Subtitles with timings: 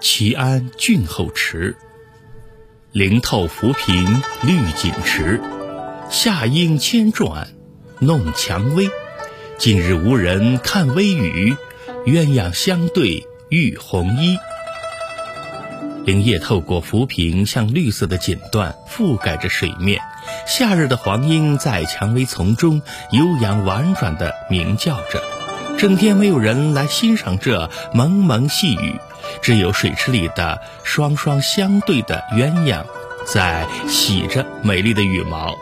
[0.00, 1.76] 齐安郡后池，
[2.90, 5.38] 灵透浮萍绿锦池，
[6.08, 7.48] 夏莺千转
[7.98, 8.88] 弄蔷薇。
[9.58, 11.54] 今日无人看微雨，
[12.06, 14.38] 鸳鸯相对浴红衣。
[16.06, 20.00] 灵叶透过浮萍，像绿色的锦缎覆盖着水面。
[20.46, 22.80] 夏日的黄莺在蔷薇丛中
[23.12, 25.22] 悠扬婉转地鸣叫着。
[25.78, 28.96] 整天没有人来欣赏这蒙蒙细雨，
[29.42, 32.84] 只有水池里的双双相对的鸳鸯，
[33.26, 35.54] 在洗着美丽的羽毛。